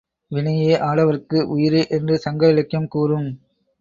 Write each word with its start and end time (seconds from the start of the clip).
வினையே 0.31 0.71
ஆடவர்க்கு 0.79 1.39
உயிரே! 1.47 1.83
என்று 1.89 2.17
சங்க 2.17 2.49
இலக்கியம் 2.49 2.87
கூறும். 2.87 3.29